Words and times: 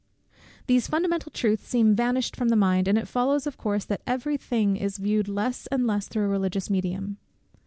These 0.65 0.87
fundamental 0.87 1.31
truths 1.31 1.67
seem 1.67 1.93
vanished 1.95 2.35
from 2.35 2.49
the 2.49 2.55
mind, 2.55 2.87
and 2.87 2.97
it 2.97 3.07
follows 3.07 3.45
of 3.45 3.55
course, 3.59 3.85
that 3.85 4.01
every 4.07 4.35
thing 4.35 4.75
is 4.75 4.97
viewed 4.97 5.27
less 5.27 5.67
and 5.67 5.85
less 5.85 6.07
through 6.07 6.25
a 6.25 6.27
religious 6.27 6.71
medium. 6.71 7.17